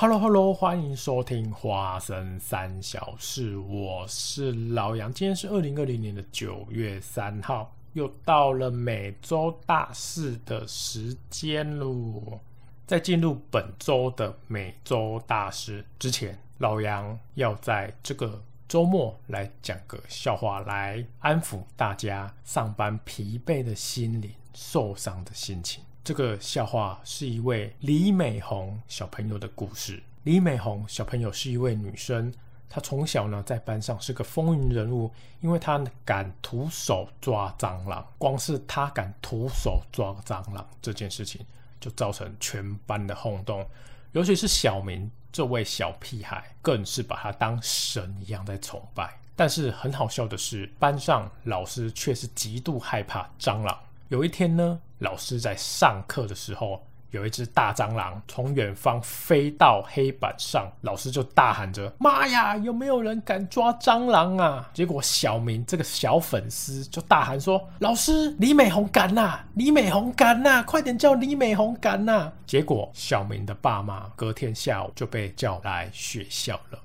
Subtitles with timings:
[0.00, 5.12] Hello Hello，欢迎收听花生三小事，我是老杨。
[5.12, 12.38] 今天是二零二零年的九月三号，又到了每周大事的时间喽。
[12.86, 25.82] 在进入本周的每周大事之前，老杨要在这个周末来讲个笑话，来安抚大家上班疲惫的心灵、受伤的心情。
[26.08, 30.02] 这个笑话是一位李美红小朋友的故事。
[30.22, 32.32] 李美红小朋友是一位女生，
[32.70, 35.12] 她从小呢在班上是个风云人物，
[35.42, 38.02] 因为她敢徒手抓蟑螂。
[38.16, 41.44] 光是她敢徒手抓蟑螂这件事情，
[41.78, 43.62] 就造成全班的轰动。
[44.12, 49.14] 尤其是小明这位小屁孩，更是把她当神一样在崇拜。
[49.36, 53.78] 但是很好笑的是，班上老师却是极度害怕蟑螂。
[54.08, 69.40] 有一天呢，老师在上课的时候，有一只大蟑螂从远方飞到黑板上，老师就大喊着：“妈呀，有没有人敢抓蟑螂啊？”结果小明这个小粉丝就大喊说：“老师，李美红敢呐！
[69.54, 70.62] 李美红敢呐！
[70.64, 76.78] 快点叫李美红敢呐！”结果小明的爸妈隔天下午就被叫来学校了。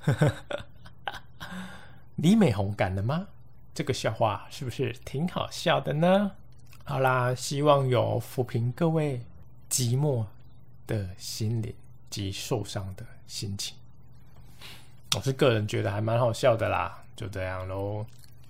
[2.22, 3.28] 李美红敢了吗？
[3.72, 6.32] 这个笑话是不是挺好笑的呢？
[6.84, 9.22] 好啦，希望有抚平各位
[9.70, 10.26] 寂寞
[10.86, 11.74] 的心灵
[12.10, 13.74] 及受伤的心情。
[15.16, 18.04] 我是个人觉得还蛮好笑的啦，就这样喽。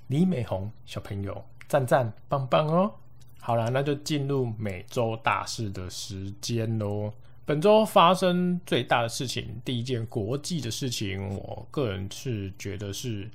[0.08, 2.92] 李美红小朋友，赞赞棒棒哦！
[3.38, 7.12] 好啦，那就进入每周大事的时间喽。
[7.44, 13.30] 本周发生最大的事情，第一件国际的事情，我个人是觉得是。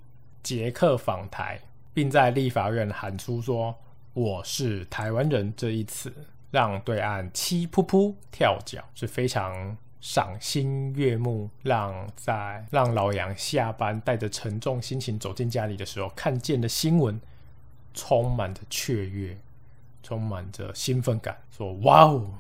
[0.45, 1.59] 杰克访台，
[1.91, 3.75] 并在立法院喊出说
[4.13, 6.13] “我是台湾人”这一词，
[6.51, 11.49] 让对岸气噗噗跳脚，是非常赏心悦目。
[11.63, 17.19] 让在让老杨下班带着沉重心情走进家里的时候，看见的新闻
[17.95, 19.35] 充满着雀跃，
[20.03, 22.31] 充满着兴奋感，说：“哇哦，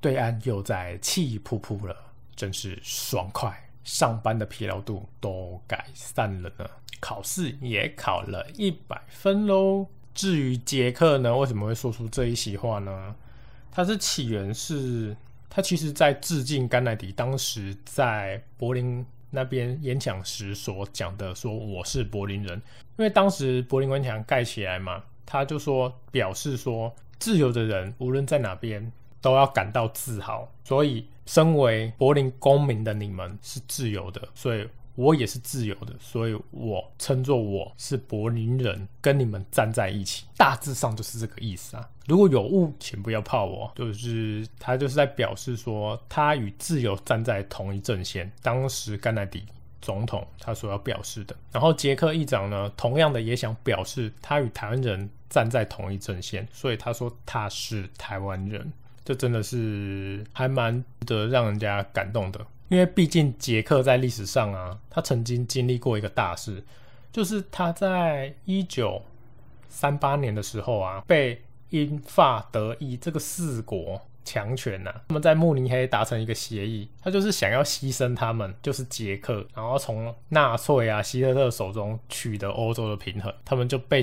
[0.00, 1.96] 对岸又在气噗噗了，
[2.36, 6.64] 真是爽快。”上班的疲劳度都改善了呢，
[7.02, 9.86] 考试也考了一百分喽。
[10.14, 13.14] 至于杰克呢，为什么会说出这一席话呢？
[13.70, 15.14] 他是起源是，
[15.50, 22.56] 他其实在致敬甘乃迪当时在柏林那边演讲时所讲的，说我是柏林人，
[22.96, 31.06] 因为当时柏林围墙盖起来嘛，他就说表示说，自由的人无论在哪边都要感到自豪，所以。
[31.24, 41.88] 身为柏林公民的你们是自由的，所以我也是自由的，所以我称作我是柏林人，跟你们站在一起，大致上就是这个意思啊。
[42.06, 48.30] 如果有误，请不要怕我，就是他就是在表示说，他与自由站在同一阵线。
[48.42, 49.44] 当时甘乃迪
[49.80, 58.72] 总统他所要表示的，然后杰克议长呢，同样的也想表示他与台湾人站在同一阵线，所以他说他是台湾人。
[59.04, 62.40] 这真的是还蛮值得让人家感动的，
[62.72, 66.64] 因为毕竟捷克在历史上啊，他曾经经历过一个大事，
[67.12, 69.02] 就是他在一九
[69.68, 84.02] 三八年的时候啊，被英法德意这个四国强权呐，他们在慕尼黑达成一个协议，他就是想要牺牲他们，就是捷克，然后从纳粹啊希特勒手中取得欧洲的平衡，他们就被。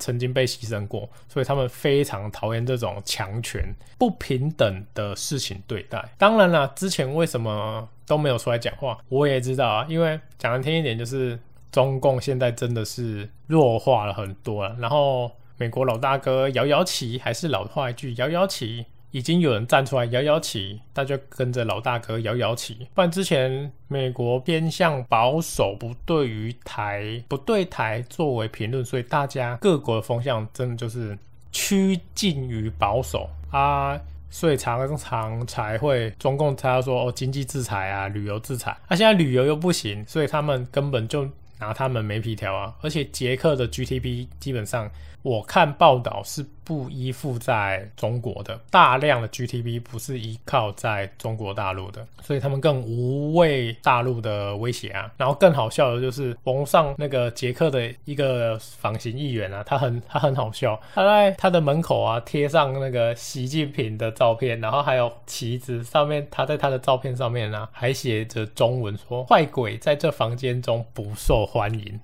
[0.00, 6.08] 曾经被牺牲过，所以他们非常讨厌这种强权、不平等的事情对待。
[6.16, 9.86] 当然了，之前为什么都没有出来讲话，我也知道啊。
[9.88, 11.38] 因为讲难听一点，就是
[11.70, 14.74] 中共现在真的是弱化了很多了。
[14.80, 18.86] 然后美国老大哥摇摇旗，还是老话一句，摇摇旗。
[19.10, 22.86] 已经有人站出来摇摇旗，大家跟着老大哥摇摇旗。
[22.92, 31.18] 不然之前美国偏向保守，不对于台不对台作为评论，所以大家各国的风向真的就是
[31.50, 33.98] 趋近于保守啊，
[34.30, 38.76] 所以常常才会中共他说哦经济制裁啊，旅游制裁。
[38.88, 41.28] 那现在旅游又不行，所以他们根本就
[41.58, 42.74] 拿他们没皮条啊。
[42.82, 44.90] 而且捷克的 GTP 基本上。
[45.22, 55.10] 我看报道是不依附在中国的，大量的 GTP 不是依靠在中国大陆的，所以他们更无畏大陆的威胁啊。
[55.16, 71.98] 然后更好笑的就是网上那个捷克的一个访行议员啊，他很他很好笑，他在他的门口啊贴上那个习近平的照片，然后还有旗子，上面他在他的照片上面呢还写着中文说坏鬼在这房间中不受欢迎，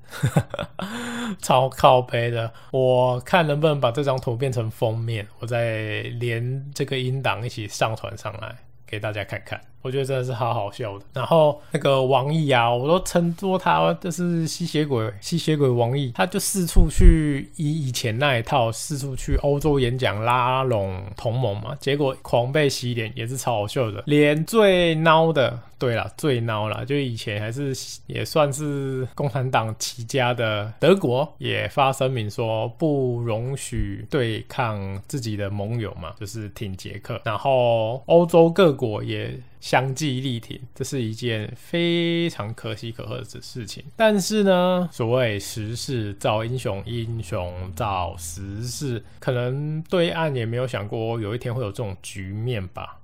[1.41, 3.04] 超靠背的我。
[3.05, 8.57] 我看能不能把这张图变成封面，我再连这个音档一起上传上来
[8.87, 9.61] 给大家看看。
[9.85, 11.05] 我觉得真的是好好笑的。
[11.13, 24.03] 然后那个王毅啊，我都称作他就是吸血鬼，吸血鬼王毅，他就四处去以以前那一套四处去欧洲演讲拉拢同盟嘛，结果狂被洗脸，也是超好笑的。
[24.07, 27.75] 连最孬的，对了，最孬了，就以前还是
[28.07, 37.21] 也算是共产党起家的德国，也发声明说不容许对抗自己的盟友嘛，就是挺捷克。
[37.23, 39.39] 然后欧洲各国也。
[39.65, 43.83] 相继力挺，这是一件非常可喜可贺的事情。
[43.97, 53.01] 但是呢，所谓时势造英雄，英雄造时势，可能对岸也没有想过有一天会有这种局面吧。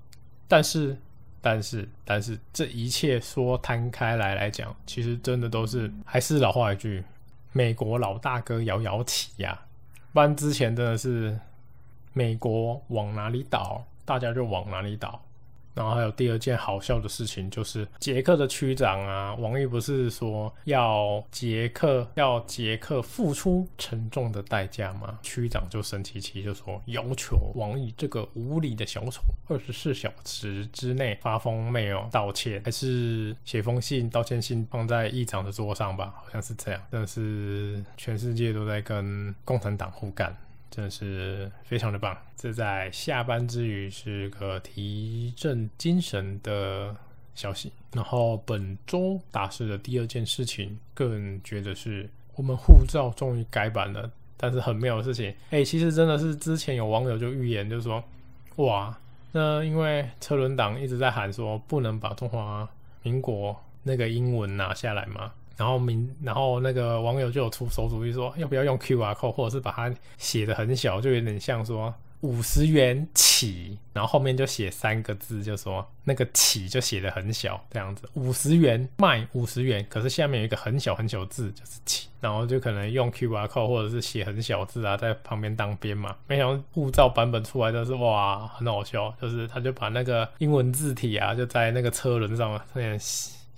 [0.47, 0.99] 但是，
[1.41, 7.03] 但是，但是，这一切说摊开来来讲，其实真的都是还是老话一句：
[7.53, 9.59] 美国老大哥摇摇旗呀。
[10.13, 11.41] 不然之前真的是
[12.13, 15.23] 美国往哪里倒，大家就往哪里倒。
[15.81, 25.19] 然后还有第二件好笑的事情，就是捷克的区长啊，王毅不是说要捷克要捷克付出沉重的代价吗？
[25.23, 36.13] 区长就生气气，就说要求王毅这个无理的小丑，二十四小时之内发封 mail 道歉，还是写封信道歉信放在议长的桌上吧？
[36.15, 36.83] 好像是这样。
[36.91, 40.37] 但是全世界都在跟共产党互干。
[40.71, 46.95] 真的是非常的棒，这在下班之余是个提振精神的
[47.35, 47.73] 消息。
[47.93, 54.11] 然后本周大事的第二件事情，个人觉得是我们护照终于改版了。
[54.43, 58.03] 但是很妙的事情，哎，其实真的是之前有网友就预言，就是说，
[58.57, 58.99] 哇，
[59.33, 62.67] 那因为车轮党一直在喊说不能把中华
[63.03, 65.31] 民国那个英文拿下来嘛。
[65.57, 78.09] 然后明，然后那个网友就有出馊主意，说要不要用 Q R code，或者是把它写的很小，就有点像说五十元起，然后后面就写三个字，就说那个起就写的很小，这样子。
[78.13, 86.15] 五十元卖五十元，可是下面有一个很小很小字就是起，然后就可能用 Q R code 或者是写很小字啊，在旁边当编嘛。
[86.27, 92.99] 没想到护照版本出来就是哇，很好笑，就是他就把那个英文字体啊，就在那个车轮上面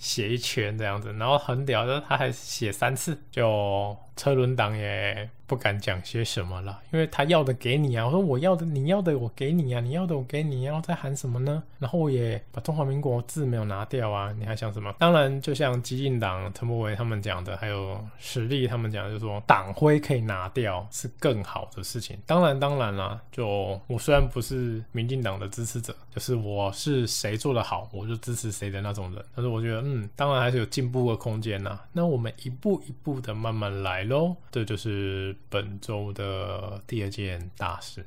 [0.02, 0.32] 写。
[0.32, 5.28] 一圈这样子，然后很屌的，他还写三次，就车轮党也。
[5.44, 11.62] 不敢讲些什么了，因为他要的给你啊，我说我要的你要的我给你啊，你要的我给你，然后再喊什么呢？
[11.78, 14.94] 然后我也把中华民国字没有拿掉啊，你还想什么？
[14.98, 22.16] 当然，就像激进党陈柏维他们讲的，还有实力他们讲，就是说党徽可以拿掉是更好的事情。
[22.24, 29.22] 当然，当然啦，就我虽然不是民进党的支持者，就是我是谁做的好，我就支持谁的那种人。
[29.36, 31.78] 但是我觉得，嗯，当然还是有进步的空间呐。
[31.92, 35.36] 那我们一步一步的慢慢来喽，这就是。
[35.48, 38.04] 本周的第二件大事，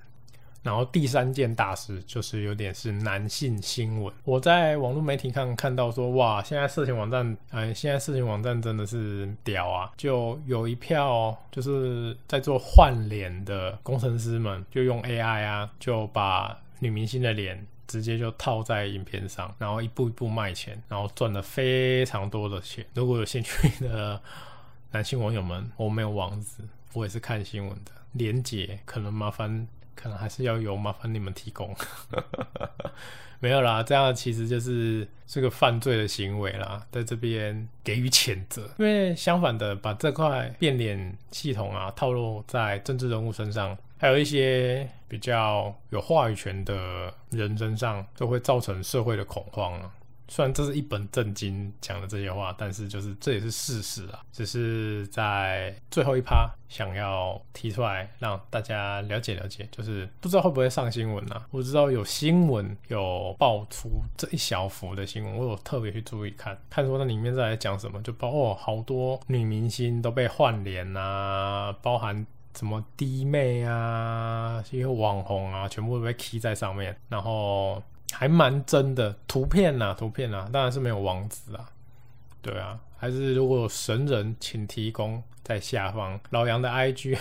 [0.64, 4.12] 然后第三件大事就是有点是男性新闻。
[4.24, 9.92] 我在网络媒体看看到说，哇，现在色情网站，哎，现在色情网站真的是屌啊！
[9.96, 22.84] 就有一票就是在做换脸的工程师们，就用 AI 啊，就把女明星的脸直接就套在影片上，然后一步一步卖钱，然后赚了非常多的钱。
[22.96, 24.20] 如果有兴趣的
[24.96, 26.64] 男性网友们，我没有网址。
[26.94, 31.76] 我也是看新闻的，连结可能麻烦，可能还是要由麻烦你们提供。
[33.42, 38.70] 没有啦，这样其实就是这个犯罪的行为啦，在这边给予谴责。
[38.78, 49.92] 因为相反的，把这块变脸系统啊套路在政治人物身上，还有一些比较有话语权的人身上，都会造成社会的恐慌啊。
[50.28, 54.22] 虽然这是一本正经讲的这些话，但是就是这也是事实啊。
[54.32, 61.42] 只是在最后一趴想要提出来让大家了解了解，就是不知道会不会上新闻呢？
[61.52, 72.26] 我知道有新闻有爆出这一小幅的新闻，我有特别去注意看看说那里面在讲什么，就包括好多女明星都被换脸啊，包含
[72.58, 77.82] 什么弟妹啊，一些网红啊，全部都被 key 在上面，然后。
[78.12, 81.70] 还蛮真的图片呐，图片呐，当然是没有网址啊。
[82.42, 87.18] 对啊，还是如果有神人，请提供在下方老杨的 IG，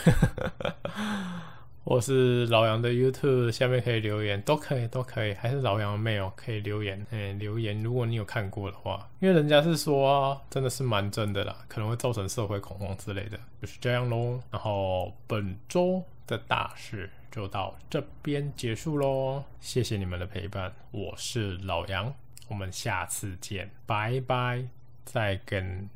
[1.83, 5.33] 或是老杨的 YouTube 下面可以留言，都可以，都可以。
[5.35, 7.83] 还是老杨的 mail 可以留言，哎，留言。
[7.83, 14.39] 如果你有看过的话，因为人家是说真的是蛮真的啦，可能会造成社会恐慌之类的，就是这样喽。
[14.51, 17.11] 然后本周的大事。
[17.35, 22.15] 就到这边结束喽，谢谢你们的陪伴，我是老杨，
[22.47, 24.65] 我们下次见，拜拜，
[25.05, 25.91] 再跟。